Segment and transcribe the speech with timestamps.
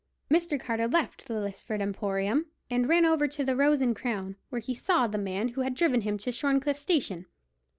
[0.31, 0.59] Mr.
[0.59, 4.73] Carter left the Lisford emporium, and ran over to the Rose and Crown, where he
[4.73, 7.27] saw the man who had driven him to Shorncliffe station.